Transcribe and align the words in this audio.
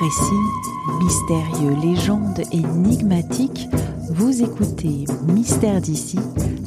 Récits 0.00 0.22
mystérieux, 1.00 1.74
légendes 1.82 2.42
énigmatiques, 2.52 3.68
vous 4.10 4.44
écoutez 4.44 5.06
Mystère 5.26 5.80
d'ici, 5.80 6.20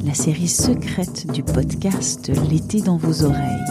la 0.04 0.12
série 0.12 0.48
secrète 0.48 1.32
du 1.32 1.42
podcast 1.42 2.30
L'été 2.50 2.82
dans 2.82 2.98
vos 2.98 3.24
oreilles. 3.24 3.64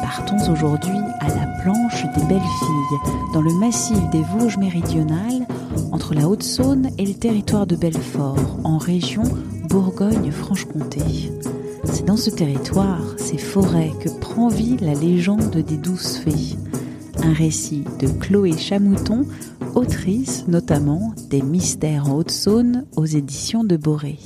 Partons 0.00 0.50
aujourd'hui 0.50 0.96
à 1.20 1.28
la 1.28 1.46
planche 1.62 2.04
des 2.16 2.24
belles 2.24 2.40
filles, 2.40 3.12
dans 3.34 3.42
le 3.42 3.52
massif 3.52 3.98
des 4.10 4.22
Vosges 4.22 4.56
méridionales, 4.56 5.46
entre 5.90 6.14
la 6.14 6.26
Haute-Saône 6.26 6.88
et 6.96 7.04
le 7.04 7.14
territoire 7.14 7.66
de 7.66 7.76
Belfort, 7.76 8.58
en 8.64 8.78
région 8.78 9.24
Bourgogne-Franche-Comté. 9.68 11.30
C'est 11.84 12.06
dans 12.06 12.16
ce 12.16 12.30
territoire, 12.30 13.02
ces 13.18 13.38
forêts, 13.38 13.92
que 14.00 14.08
prend 14.08 14.48
vie 14.48 14.78
la 14.80 14.94
légende 14.94 15.50
des 15.50 15.76
douze 15.76 16.16
fées. 16.16 16.56
Un 17.24 17.32
récit 17.32 17.84
de 18.00 18.08
Chloé 18.08 18.58
Chamouton, 18.58 19.24
autrice 19.76 20.44
notamment 20.48 21.14
des 21.30 21.40
Mystères 21.40 22.08
en 22.08 22.16
Haute-Saône 22.16 22.84
aux 22.96 23.06
éditions 23.06 23.62
de 23.62 23.76
Boré. 23.76 24.18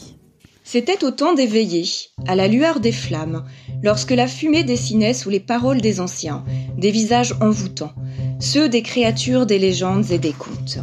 C'était 0.64 1.04
au 1.04 1.10
temps 1.10 1.34
des 1.34 1.46
veillées, 1.46 1.84
à 2.26 2.34
la 2.34 2.48
lueur 2.48 2.80
des 2.80 2.92
flammes, 2.92 3.44
lorsque 3.82 4.12
la 4.12 4.26
fumée 4.26 4.64
dessinait 4.64 5.12
sous 5.12 5.28
les 5.28 5.40
paroles 5.40 5.82
des 5.82 6.00
anciens 6.00 6.42
des 6.78 6.90
visages 6.90 7.34
envoûtants, 7.42 7.92
ceux 8.40 8.70
des 8.70 8.82
créatures 8.82 9.44
des 9.44 9.58
légendes 9.58 10.10
et 10.10 10.18
des 10.18 10.32
contes. 10.32 10.78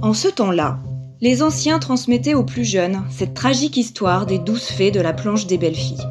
En 0.00 0.14
ce 0.14 0.28
temps-là, 0.28 0.78
les 1.20 1.42
anciens 1.42 1.78
transmettaient 1.78 2.34
aux 2.34 2.42
plus 2.42 2.64
jeunes 2.64 3.02
cette 3.10 3.34
tragique 3.34 3.76
histoire 3.76 4.24
des 4.24 4.38
douze 4.38 4.64
fées 4.64 4.90
de 4.90 5.00
la 5.00 5.12
planche 5.12 5.46
des 5.46 5.58
belles 5.58 5.74
filles. 5.74 6.08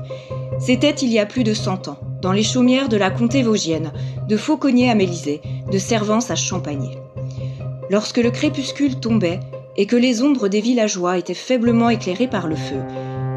C'était 0.60 0.92
il 0.92 1.12
y 1.12 1.18
a 1.18 1.26
plus 1.26 1.44
de 1.44 1.56
cent 1.56 1.88
ans, 1.88 2.00
dans 2.22 2.32
les 2.32 2.44
chaumières 2.44 2.88
de 2.88 2.98
la 2.98 3.10
comté 3.10 3.42
vosgienne, 3.42 3.92
de 4.28 4.38
Fauconnier 4.38 4.90
à 4.90 4.96
Mélisée, 4.96 5.42
de 5.72 5.78
Servance 5.78 6.32
à 6.32 6.36
Champagné. 6.36 6.98
Lorsque 7.90 8.18
le 8.18 8.32
crépuscule 8.32 9.00
tombait 9.00 9.40
et 9.78 9.86
que 9.86 9.96
les 9.96 10.22
ombres 10.22 10.48
des 10.48 10.62
villageois 10.62 11.18
étaient 11.18 11.34
faiblement 11.34 11.90
éclairées 11.90 12.30
par 12.30 12.48
le 12.48 12.56
feu, 12.56 12.82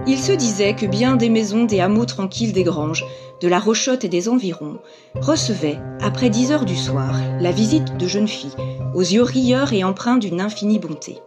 il 0.07 0.19
se 0.19 0.33
disait 0.33 0.75
que 0.75 0.87
bien 0.87 1.17
des 1.17 1.31
maisons 1.31 1.65
des 1.65 1.81
hameaux 1.81 2.05
tranquilles 2.05 2.53
des 2.53 2.63
granges, 2.63 3.05
de 3.41 3.49
la 3.49 3.59
Rochotte 3.59 4.05
et 4.05 4.09
des 4.09 4.29
environs, 4.29 4.79
recevaient, 5.21 5.79
après 6.01 6.29
dix 6.29 6.53
heures 6.53 6.67
du 6.67 6.77
soir, 6.77 7.15
la 7.41 7.51
visite 7.53 7.97
de 7.97 8.07
jeunes 8.07 8.29
filles, 8.29 8.55
aux 8.95 9.01
yeux 9.01 9.23
rieurs 9.23 9.73
et 9.73 9.83
empreints 9.83 10.19
d'une 10.19 10.41
infinie 10.41 10.79
bonté. 10.79 11.19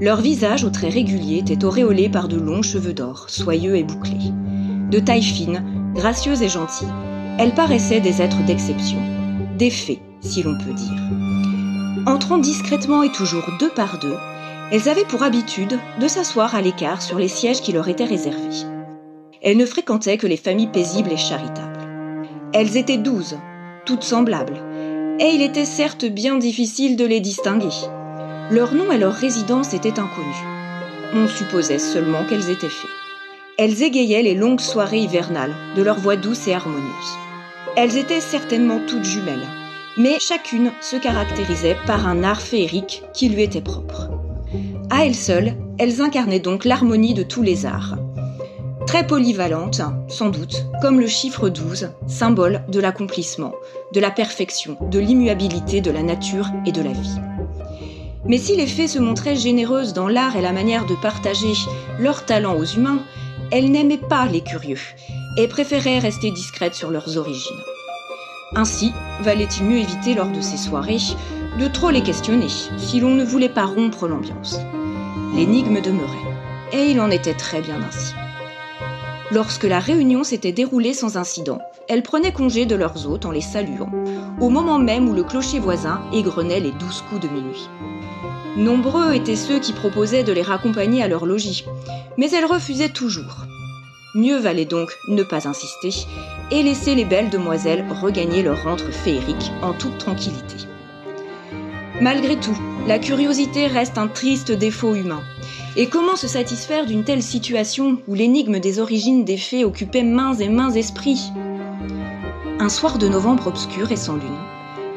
Leur 0.00 0.20
visage 0.20 0.64
aux 0.64 0.70
traits 0.70 0.94
réguliers 0.94 1.38
était 1.38 1.64
auréolé 1.64 2.08
par 2.08 2.28
de 2.28 2.38
longs 2.38 2.62
cheveux 2.62 2.92
d'or, 2.92 3.24
soyeux 3.28 3.76
et 3.76 3.82
bouclés. 3.82 4.32
De 4.90 5.00
taille 5.00 5.22
fine, 5.22 5.64
gracieuses 5.94 6.42
et 6.42 6.48
gentilles, 6.48 6.86
elles 7.38 7.54
paraissaient 7.54 8.00
des 8.00 8.20
êtres 8.20 8.44
d'exception, 8.44 8.98
des 9.56 9.70
fées, 9.70 10.02
si 10.20 10.42
l'on 10.42 10.58
peut 10.58 10.72
dire. 10.72 11.00
Entrant 12.04 12.38
discrètement 12.38 13.04
et 13.04 13.12
toujours 13.12 13.48
deux 13.60 13.70
par 13.70 14.00
deux, 14.00 14.16
elles 14.72 14.88
avaient 14.88 15.04
pour 15.04 15.22
habitude 15.22 15.78
de 16.00 16.08
s'asseoir 16.08 16.56
à 16.56 16.62
l'écart 16.62 17.00
sur 17.00 17.16
les 17.16 17.28
sièges 17.28 17.60
qui 17.60 17.72
leur 17.72 17.88
étaient 17.88 18.04
réservés. 18.04 18.66
Elles 19.40 19.56
ne 19.56 19.66
fréquentaient 19.66 20.18
que 20.18 20.26
les 20.26 20.36
familles 20.36 20.72
paisibles 20.72 21.12
et 21.12 21.16
charitables. 21.16 21.86
Elles 22.52 22.76
étaient 22.76 22.98
douze, 22.98 23.38
toutes 23.86 24.02
semblables, 24.02 24.60
et 25.20 25.30
il 25.34 25.42
était 25.42 25.64
certes 25.64 26.06
bien 26.06 26.38
difficile 26.38 26.96
de 26.96 27.04
les 27.04 27.20
distinguer. 27.20 27.68
Leur 28.50 28.74
nom 28.74 28.90
et 28.90 28.98
leur 28.98 29.14
résidence 29.14 29.74
étaient 29.74 30.00
inconnus. 30.00 30.44
On 31.14 31.28
supposait 31.28 31.78
seulement 31.78 32.24
qu'elles 32.28 32.50
étaient 32.50 32.68
fées. 32.68 32.88
Elles 33.58 33.82
égayaient 33.82 34.22
les 34.22 34.34
longues 34.34 34.60
soirées 34.60 35.00
hivernales 35.00 35.54
de 35.76 35.82
leur 35.82 35.98
voix 35.98 36.16
douce 36.16 36.48
et 36.48 36.54
harmonieuse. 36.54 37.27
Elles 37.76 37.96
étaient 37.96 38.20
certainement 38.20 38.80
toutes 38.86 39.04
jumelles, 39.04 39.46
mais 39.96 40.18
chacune 40.18 40.72
se 40.80 40.96
caractérisait 40.96 41.76
par 41.86 42.06
un 42.06 42.22
art 42.22 42.40
féerique 42.40 43.02
qui 43.12 43.28
lui 43.28 43.42
était 43.42 43.60
propre. 43.60 44.10
À 44.90 45.04
elles 45.04 45.14
seules, 45.14 45.54
elles 45.78 46.00
incarnaient 46.00 46.40
donc 46.40 46.64
l'harmonie 46.64 47.14
de 47.14 47.22
tous 47.22 47.42
les 47.42 47.66
arts. 47.66 47.96
Très 48.86 49.06
polyvalentes, 49.06 49.82
sans 50.08 50.30
doute, 50.30 50.64
comme 50.80 50.98
le 50.98 51.06
chiffre 51.06 51.50
12, 51.50 51.90
symbole 52.06 52.62
de 52.68 52.80
l'accomplissement, 52.80 53.52
de 53.92 54.00
la 54.00 54.10
perfection, 54.10 54.76
de 54.90 54.98
l'immuabilité 54.98 55.80
de 55.80 55.90
la 55.90 56.02
nature 56.02 56.48
et 56.64 56.72
de 56.72 56.82
la 56.82 56.92
vie. 56.92 57.20
Mais 58.24 58.38
si 58.38 58.56
les 58.56 58.66
fées 58.66 58.88
se 58.88 58.98
montraient 58.98 59.36
généreuses 59.36 59.92
dans 59.92 60.08
l'art 60.08 60.36
et 60.36 60.42
la 60.42 60.52
manière 60.52 60.86
de 60.86 60.94
partager 60.94 61.52
leur 61.98 62.24
talent 62.24 62.56
aux 62.56 62.64
humains, 62.64 63.02
elles 63.50 63.70
n'aimaient 63.70 63.96
pas 63.96 64.26
les 64.26 64.40
curieux 64.40 64.80
et 65.38 65.48
préféraient 65.48 66.00
rester 66.00 66.30
discrètes 66.30 66.74
sur 66.74 66.90
leurs 66.90 67.16
origines. 67.16 67.56
Ainsi, 68.54 68.92
valait-il 69.20 69.64
mieux 69.64 69.78
éviter 69.78 70.14
lors 70.14 70.30
de 70.30 70.40
ces 70.40 70.56
soirées 70.56 70.98
de 71.58 71.68
trop 71.68 71.90
les 71.90 72.02
questionner 72.02 72.48
si 72.48 73.00
l'on 73.00 73.14
ne 73.14 73.24
voulait 73.24 73.48
pas 73.48 73.64
rompre 73.64 74.08
l'ambiance? 74.08 74.58
L'énigme 75.34 75.80
demeurait, 75.80 76.16
et 76.72 76.90
il 76.90 77.00
en 77.00 77.10
était 77.10 77.34
très 77.34 77.60
bien 77.60 77.80
ainsi. 77.86 78.14
Lorsque 79.30 79.64
la 79.64 79.78
réunion 79.78 80.24
s'était 80.24 80.52
déroulée 80.52 80.94
sans 80.94 81.16
incident, 81.16 81.60
elles 81.86 82.02
prenaient 82.02 82.32
congé 82.32 82.66
de 82.66 82.74
leurs 82.74 83.08
hôtes 83.08 83.26
en 83.26 83.30
les 83.30 83.42
saluant, 83.42 83.90
au 84.40 84.48
moment 84.48 84.78
même 84.78 85.08
où 85.08 85.12
le 85.12 85.22
clocher 85.22 85.58
voisin 85.58 86.00
égrenait 86.12 86.60
les 86.60 86.72
douze 86.72 87.04
coups 87.08 87.20
de 87.20 87.28
minuit. 87.28 87.68
Nombreux 88.56 89.14
étaient 89.14 89.36
ceux 89.36 89.60
qui 89.60 89.72
proposaient 89.72 90.24
de 90.24 90.32
les 90.32 90.42
raccompagner 90.42 91.02
à 91.02 91.08
leur 91.08 91.26
logis, 91.26 91.64
mais 92.16 92.30
elles 92.30 92.46
refusaient 92.46 92.88
toujours. 92.88 93.47
Mieux 94.14 94.38
valait 94.38 94.64
donc 94.64 94.96
ne 95.06 95.22
pas 95.22 95.46
insister 95.46 95.90
et 96.50 96.62
laisser 96.62 96.94
les 96.94 97.04
belles 97.04 97.28
demoiselles 97.28 97.84
regagner 98.00 98.42
leur 98.42 98.64
rentre 98.64 98.90
féerique 98.90 99.52
en 99.62 99.74
toute 99.74 99.98
tranquillité. 99.98 100.66
Malgré 102.00 102.36
tout, 102.36 102.56
la 102.86 102.98
curiosité 102.98 103.66
reste 103.66 103.98
un 103.98 104.08
triste 104.08 104.50
défaut 104.50 104.94
humain. 104.94 105.22
Et 105.76 105.88
comment 105.88 106.16
se 106.16 106.26
satisfaire 106.26 106.86
d'une 106.86 107.04
telle 107.04 107.22
situation 107.22 107.98
où 108.06 108.14
l'énigme 108.14 108.60
des 108.60 108.78
origines 108.78 109.24
des 109.24 109.36
fées 109.36 109.64
occupait 109.64 110.04
mains 110.04 110.34
et 110.34 110.48
mains 110.48 110.70
esprits? 110.70 111.30
Un 112.60 112.68
soir 112.68 112.98
de 112.98 113.08
novembre 113.08 113.48
obscur 113.48 113.92
et 113.92 113.96
sans 113.96 114.14
lune, 114.14 114.38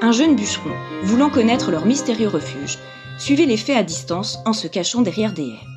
un 0.01 0.11
jeune 0.11 0.35
bûcheron, 0.35 0.71
voulant 1.03 1.29
connaître 1.29 1.69
leur 1.69 1.85
mystérieux 1.85 2.29
refuge, 2.29 2.77
suivit 3.17 3.45
les 3.45 3.57
fées 3.57 3.75
à 3.75 3.83
distance 3.83 4.39
en 4.45 4.53
se 4.53 4.67
cachant 4.67 5.01
derrière 5.01 5.33
des 5.33 5.43
haies. 5.43 5.67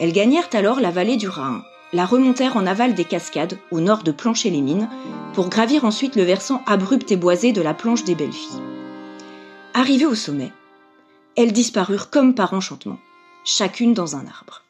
Elles 0.00 0.12
gagnèrent 0.12 0.48
alors 0.54 0.80
la 0.80 0.90
vallée 0.90 1.16
du 1.16 1.28
Rhin, 1.28 1.62
la 1.92 2.06
remontèrent 2.06 2.56
en 2.56 2.66
aval 2.66 2.94
des 2.94 3.04
cascades, 3.04 3.58
au 3.70 3.80
nord 3.80 4.02
de 4.02 4.12
Plancher-les-Mines, 4.12 4.88
pour 5.34 5.48
gravir 5.48 5.84
ensuite 5.84 6.16
le 6.16 6.22
versant 6.22 6.62
abrupt 6.66 7.10
et 7.10 7.16
boisé 7.16 7.52
de 7.52 7.62
la 7.62 7.74
planche 7.74 8.04
des 8.04 8.14
belles 8.14 8.32
filles. 8.32 8.60
Arrivées 9.74 10.06
au 10.06 10.14
sommet, 10.14 10.52
elles 11.36 11.52
disparurent 11.52 12.10
comme 12.10 12.34
par 12.34 12.54
enchantement, 12.54 12.98
chacune 13.44 13.94
dans 13.94 14.16
un 14.16 14.26
arbre. 14.26 14.62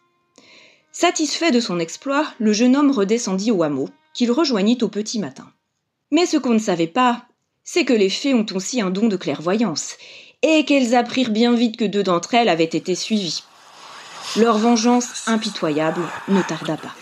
Satisfait 0.92 1.50
de 1.50 1.60
son 1.60 1.78
exploit, 1.78 2.26
le 2.38 2.52
jeune 2.52 2.76
homme 2.76 2.90
redescendit 2.90 3.50
au 3.50 3.62
hameau, 3.62 3.88
qu'il 4.12 4.32
rejoignit 4.32 4.82
au 4.82 4.88
petit 4.88 5.18
matin. 5.18 5.46
Mais 6.10 6.26
ce 6.26 6.36
qu'on 6.36 6.54
ne 6.54 6.58
savait 6.58 6.86
pas, 6.86 7.26
c'est 7.64 7.84
que 7.84 7.92
les 7.92 8.10
fées 8.10 8.34
ont 8.34 8.46
aussi 8.54 8.80
un 8.80 8.90
don 8.90 9.06
de 9.06 9.16
clairvoyance, 9.16 9.96
et 10.42 10.64
qu'elles 10.64 10.94
apprirent 10.94 11.30
bien 11.30 11.54
vite 11.54 11.76
que 11.76 11.84
deux 11.84 12.02
d'entre 12.02 12.34
elles 12.34 12.48
avaient 12.48 12.64
été 12.64 12.94
suivies. 12.94 13.44
Leur 14.36 14.58
vengeance 14.58 15.28
impitoyable 15.28 16.02
ne 16.28 16.42
tarda 16.42 16.76
pas. 16.76 16.94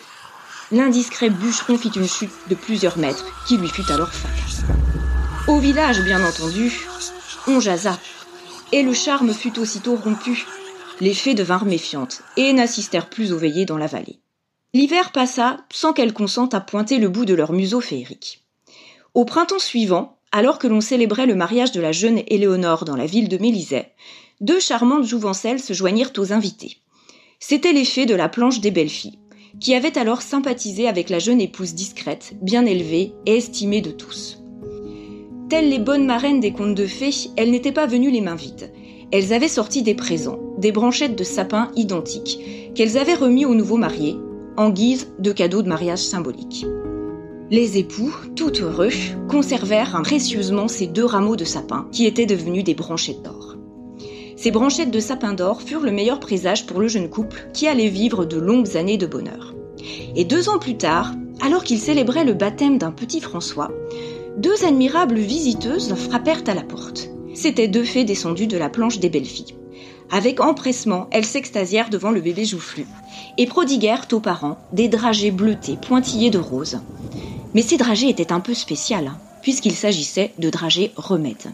L'indiscret 0.70 1.30
bûcheron 1.30 1.78
fit 1.78 1.92
une 1.96 2.08
chute 2.08 2.30
de 2.50 2.54
plusieurs 2.54 2.98
mètres 2.98 3.24
qui 3.46 3.56
lui 3.56 3.68
fut 3.68 3.90
alors 3.90 4.12
fatale. 4.12 4.76
Au 5.46 5.58
village, 5.58 6.02
bien 6.02 6.22
entendu, 6.22 6.86
on 7.46 7.58
jasa, 7.58 7.98
et 8.72 8.82
le 8.82 8.92
charme 8.92 9.32
fut 9.32 9.58
aussitôt 9.58 9.96
rompu. 9.96 10.44
Les 11.00 11.14
fées 11.14 11.34
devinrent 11.34 11.64
méfiantes 11.64 12.22
et 12.36 12.52
n'assistèrent 12.52 13.08
plus 13.08 13.32
aux 13.32 13.38
veillées 13.38 13.64
dans 13.64 13.78
la 13.78 13.86
vallée. 13.86 14.18
L'hiver 14.74 15.10
passa 15.12 15.64
sans 15.72 15.94
qu'elles 15.94 16.12
consentent 16.12 16.54
à 16.54 16.60
pointer 16.60 16.98
le 16.98 17.08
bout 17.08 17.24
de 17.24 17.32
leur 17.32 17.52
museau 17.52 17.80
féerique. 17.80 18.44
Au 19.14 19.24
printemps 19.24 19.58
suivant, 19.58 20.18
alors 20.32 20.58
que 20.58 20.66
l'on 20.66 20.82
célébrait 20.82 21.26
le 21.26 21.34
mariage 21.34 21.72
de 21.72 21.80
la 21.80 21.92
jeune 21.92 22.20
Éléonore 22.26 22.84
dans 22.84 22.96
la 22.96 23.06
ville 23.06 23.30
de 23.30 23.38
Mélisée, 23.38 23.86
deux 24.42 24.60
charmantes 24.60 25.06
jouvencelles 25.06 25.60
se 25.60 25.72
joignirent 25.72 26.12
aux 26.18 26.32
invités. 26.34 26.76
C'était 27.40 27.72
l'effet 27.72 28.04
de 28.04 28.14
la 28.14 28.28
planche 28.28 28.60
des 28.60 28.70
belles 28.70 28.90
filles, 28.90 29.17
qui 29.60 29.74
avait 29.74 29.98
alors 29.98 30.22
sympathisé 30.22 30.88
avec 30.88 31.10
la 31.10 31.18
jeune 31.18 31.40
épouse 31.40 31.74
discrète, 31.74 32.34
bien 32.40 32.64
élevée 32.64 33.12
et 33.26 33.36
estimée 33.36 33.80
de 33.80 33.90
tous. 33.90 34.42
Telles 35.48 35.70
les 35.70 35.78
bonnes 35.78 36.06
marraines 36.06 36.40
des 36.40 36.52
contes 36.52 36.74
de 36.74 36.86
fées, 36.86 37.30
elles 37.36 37.50
n'étaient 37.50 37.72
pas 37.72 37.86
venues 37.86 38.10
les 38.10 38.20
mains 38.20 38.34
vides. 38.34 38.72
Elles 39.10 39.32
avaient 39.32 39.48
sorti 39.48 39.82
des 39.82 39.94
présents, 39.94 40.38
des 40.58 40.72
branchettes 40.72 41.16
de 41.16 41.24
sapin 41.24 41.70
identiques, 41.74 42.72
qu'elles 42.74 42.98
avaient 42.98 43.14
remis 43.14 43.46
aux 43.46 43.54
nouveaux 43.54 43.78
mariés, 43.78 44.16
en 44.58 44.70
guise 44.70 45.08
de 45.18 45.32
cadeaux 45.32 45.62
de 45.62 45.68
mariage 45.68 46.00
symbolique. 46.00 46.66
Les 47.50 47.78
époux, 47.78 48.14
tout 48.36 48.52
heureux, 48.60 48.90
conservèrent 49.26 50.02
précieusement 50.02 50.68
ces 50.68 50.86
deux 50.86 51.06
rameaux 51.06 51.36
de 51.36 51.46
sapin 51.46 51.88
qui 51.92 52.04
étaient 52.04 52.26
devenus 52.26 52.64
des 52.64 52.74
branchettes 52.74 53.22
d'or. 53.22 53.47
Ces 54.40 54.52
branchettes 54.52 54.92
de 54.92 55.00
sapin 55.00 55.32
d'or 55.32 55.62
furent 55.62 55.80
le 55.80 55.90
meilleur 55.90 56.20
présage 56.20 56.64
pour 56.64 56.78
le 56.78 56.86
jeune 56.86 57.10
couple 57.10 57.48
qui 57.52 57.66
allait 57.66 57.88
vivre 57.88 58.24
de 58.24 58.38
longues 58.38 58.76
années 58.76 58.96
de 58.96 59.06
bonheur. 59.06 59.52
Et 60.14 60.24
deux 60.24 60.48
ans 60.48 60.60
plus 60.60 60.76
tard, 60.76 61.12
alors 61.40 61.64
qu'ils 61.64 61.80
célébraient 61.80 62.24
le 62.24 62.34
baptême 62.34 62.78
d'un 62.78 62.92
petit 62.92 63.20
François, 63.20 63.72
deux 64.36 64.64
admirables 64.64 65.18
visiteuses 65.18 65.92
frappèrent 65.96 66.44
à 66.46 66.54
la 66.54 66.62
porte. 66.62 67.10
C'étaient 67.34 67.66
deux 67.66 67.82
fées 67.82 68.04
descendues 68.04 68.46
de 68.46 68.56
la 68.56 68.68
planche 68.68 69.00
des 69.00 69.08
belles 69.08 69.24
filles. 69.24 69.56
Avec 70.08 70.40
empressement, 70.40 71.08
elles 71.10 71.24
s'extasièrent 71.24 71.90
devant 71.90 72.12
le 72.12 72.20
bébé 72.20 72.44
joufflu 72.44 72.86
et 73.38 73.46
prodiguèrent 73.46 74.06
aux 74.12 74.20
parents 74.20 74.58
des 74.72 74.86
dragées 74.86 75.32
bleutées 75.32 75.78
pointillés 75.82 76.30
de 76.30 76.38
rose. 76.38 76.78
Mais 77.54 77.62
ces 77.62 77.76
dragées 77.76 78.08
étaient 78.08 78.32
un 78.32 78.40
peu 78.40 78.54
spéciales, 78.54 79.08
hein, 79.08 79.18
puisqu'il 79.42 79.74
s'agissait 79.74 80.30
de 80.38 80.48
dragées 80.48 80.92
remèdes. 80.94 81.50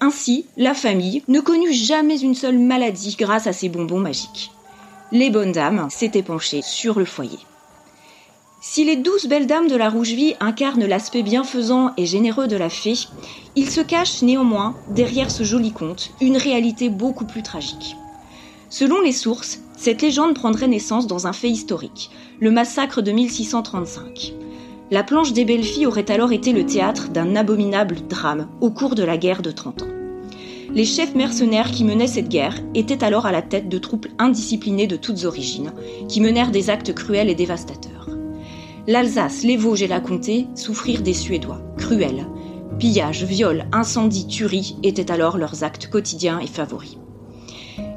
Ainsi, 0.00 0.46
la 0.56 0.72
famille 0.72 1.22
ne 1.28 1.40
connut 1.40 1.72
jamais 1.74 2.18
une 2.18 2.34
seule 2.34 2.58
maladie 2.58 3.16
grâce 3.18 3.46
à 3.46 3.52
ces 3.52 3.68
bonbons 3.68 4.00
magiques. 4.00 4.50
Les 5.12 5.28
bonnes 5.28 5.52
dames 5.52 5.88
s'étaient 5.90 6.22
penchées 6.22 6.62
sur 6.62 6.98
le 6.98 7.04
foyer. 7.04 7.38
Si 8.62 8.84
les 8.84 8.96
douze 8.96 9.26
belles 9.26 9.46
dames 9.46 9.68
de 9.68 9.76
la 9.76 9.90
Rouge 9.90 10.12
Vie 10.12 10.34
incarnent 10.40 10.86
l'aspect 10.86 11.22
bienfaisant 11.22 11.92
et 11.96 12.06
généreux 12.06 12.46
de 12.46 12.56
la 12.56 12.70
fée, 12.70 12.94
il 13.56 13.70
se 13.70 13.80
cache 13.80 14.22
néanmoins, 14.22 14.76
derrière 14.88 15.30
ce 15.30 15.44
joli 15.44 15.72
conte, 15.72 16.10
une 16.20 16.36
réalité 16.36 16.88
beaucoup 16.88 17.26
plus 17.26 17.42
tragique. 17.42 17.96
Selon 18.70 19.00
les 19.00 19.12
sources, 19.12 19.60
cette 19.76 20.00
légende 20.00 20.34
prendrait 20.34 20.68
naissance 20.68 21.06
dans 21.06 21.26
un 21.26 21.32
fait 21.32 21.50
historique, 21.50 22.10
le 22.40 22.50
massacre 22.50 23.02
de 23.02 23.12
1635. 23.12 24.34
La 24.90 25.04
planche 25.04 25.32
des 25.32 25.44
belles 25.44 25.64
aurait 25.86 26.10
alors 26.10 26.32
été 26.32 26.52
le 26.52 26.66
théâtre 26.66 27.10
d'un 27.10 27.36
abominable 27.36 27.96
drame 28.08 28.48
au 28.60 28.70
cours 28.70 28.94
de 28.94 29.04
la 29.04 29.16
guerre 29.16 29.42
de 29.42 29.50
30 29.50 29.82
ans. 29.82 29.88
Les 30.72 30.84
chefs 30.84 31.14
mercenaires 31.14 31.70
qui 31.70 31.84
menaient 31.84 32.06
cette 32.06 32.28
guerre 32.28 32.56
étaient 32.74 33.04
alors 33.04 33.26
à 33.26 33.32
la 33.32 33.42
tête 33.42 33.68
de 33.68 33.78
troupes 33.78 34.06
indisciplinées 34.18 34.86
de 34.86 34.96
toutes 34.96 35.24
origines, 35.24 35.72
qui 36.08 36.20
menèrent 36.20 36.52
des 36.52 36.70
actes 36.70 36.94
cruels 36.94 37.28
et 37.28 37.34
dévastateurs 37.34 38.00
l'Alsace, 38.90 39.44
les 39.44 39.56
Vosges 39.56 39.82
et 39.82 39.86
la 39.86 40.00
Comté 40.00 40.48
souffrirent 40.56 41.02
des 41.02 41.14
Suédois, 41.14 41.60
cruels. 41.76 42.26
Pillages, 42.78 43.24
viols, 43.24 43.66
incendies, 43.72 44.26
tueries 44.26 44.76
étaient 44.82 45.12
alors 45.12 45.38
leurs 45.38 45.62
actes 45.62 45.88
quotidiens 45.88 46.40
et 46.40 46.48
favoris. 46.48 46.98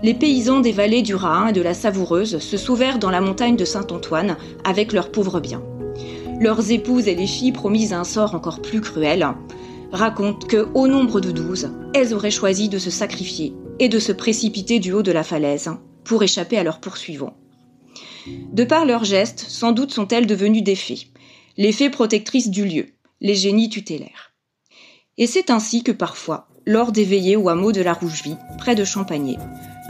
Les 0.03 0.13
paysans 0.13 0.59
des 0.59 0.71
vallées 0.71 1.01
du 1.01 1.15
Rhin 1.15 1.47
et 1.47 1.53
de 1.53 1.61
la 1.61 1.73
Savoureuse 1.73 2.37
se 2.37 2.57
sauvèrent 2.57 2.99
dans 2.99 3.09
la 3.09 3.21
montagne 3.21 3.55
de 3.55 3.65
Saint-Antoine 3.65 4.37
avec 4.63 4.93
leurs 4.93 5.11
pauvres 5.11 5.39
biens. 5.39 5.63
Leurs 6.39 6.71
épouses 6.71 7.07
et 7.07 7.15
les 7.15 7.27
filles 7.27 7.51
promises 7.51 7.93
un 7.93 8.03
sort 8.03 8.35
encore 8.35 8.61
plus 8.61 8.81
cruel 8.81 9.27
racontent 9.91 10.47
que, 10.47 10.67
au 10.73 10.87
nombre 10.87 11.21
de 11.21 11.31
douze, 11.31 11.71
elles 11.93 12.13
auraient 12.13 12.31
choisi 12.31 12.69
de 12.69 12.79
se 12.79 12.89
sacrifier 12.89 13.53
et 13.79 13.89
de 13.89 13.99
se 13.99 14.11
précipiter 14.11 14.79
du 14.79 14.91
haut 14.91 15.03
de 15.03 15.11
la 15.11 15.23
falaise 15.23 15.69
pour 16.03 16.23
échapper 16.23 16.57
à 16.57 16.63
leurs 16.63 16.79
poursuivants. 16.79 17.37
De 18.51 18.63
par 18.63 18.85
leurs 18.85 19.03
gestes, 19.03 19.45
sans 19.47 19.71
doute 19.71 19.91
sont-elles 19.91 20.25
devenues 20.25 20.61
des 20.61 20.75
fées, 20.75 21.07
les 21.57 21.71
fées 21.71 21.89
protectrices 21.89 22.49
du 22.49 22.65
lieu, 22.65 22.87
les 23.21 23.35
génies 23.35 23.69
tutélaires. 23.69 24.33
Et 25.17 25.27
c'est 25.27 25.51
ainsi 25.51 25.83
que 25.83 25.91
parfois, 25.91 26.47
lors 26.65 26.91
des 26.91 27.03
veillées 27.03 27.35
au 27.35 27.49
hameau 27.49 27.71
de 27.71 27.81
la 27.81 27.93
Rougevie, 27.93 28.37
près 28.57 28.75
de 28.75 28.83
Champagné, 28.83 29.37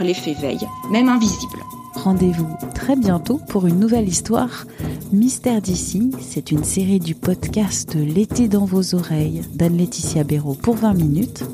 les 0.00 0.14
fées 0.14 0.34
veillent, 0.34 0.68
même 0.90 1.08
invisibles. 1.08 1.62
Rendez-vous 1.94 2.48
très 2.74 2.96
bientôt 2.96 3.40
pour 3.48 3.66
une 3.66 3.78
nouvelle 3.78 4.08
histoire. 4.08 4.66
Mystère 5.12 5.62
d'ici, 5.62 6.10
c'est 6.20 6.50
une 6.50 6.64
série 6.64 6.98
du 6.98 7.14
podcast 7.14 7.94
L'été 7.94 8.48
dans 8.48 8.64
vos 8.64 8.94
oreilles 8.94 9.42
d'Anne-Laetitia 9.54 10.24
Béraud 10.24 10.54
pour 10.54 10.76
20 10.76 10.94
minutes. 10.94 11.44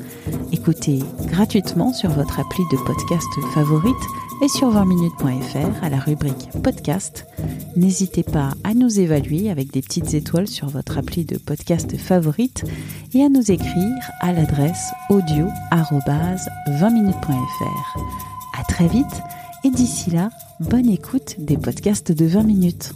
Écoutez 0.51 0.99
gratuitement 1.27 1.93
sur 1.93 2.09
votre 2.09 2.39
appli 2.39 2.63
de 2.71 2.77
podcast 2.85 3.27
favorite 3.53 3.95
et 4.41 4.47
sur 4.47 4.71
20minutes.fr 4.71 5.83
à 5.83 5.89
la 5.89 5.99
rubrique 5.99 6.49
podcast. 6.63 7.27
N'hésitez 7.75 8.23
pas 8.23 8.51
à 8.63 8.73
nous 8.73 8.99
évaluer 8.99 9.51
avec 9.51 9.71
des 9.71 9.81
petites 9.81 10.15
étoiles 10.15 10.47
sur 10.47 10.67
votre 10.67 10.97
appli 10.97 11.23
de 11.23 11.37
podcast 11.37 11.95
favorite 11.97 12.63
et 13.13 13.23
à 13.23 13.29
nous 13.29 13.51
écrire 13.51 14.11
à 14.21 14.33
l'adresse 14.33 14.91
audio 15.09 15.47
20minutes.fr. 15.71 17.99
À 18.59 18.63
très 18.63 18.87
vite 18.87 19.21
et 19.63 19.69
d'ici 19.69 20.09
là, 20.09 20.29
bonne 20.59 20.89
écoute 20.89 21.35
des 21.39 21.57
podcasts 21.57 22.11
de 22.11 22.25
20 22.25 22.43
minutes. 22.43 22.93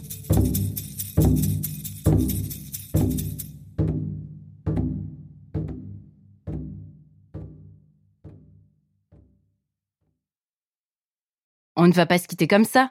On 11.76 11.86
ne 11.86 11.92
va 11.92 12.06
pas 12.06 12.18
se 12.18 12.26
quitter 12.26 12.48
comme 12.48 12.64
ça. 12.64 12.90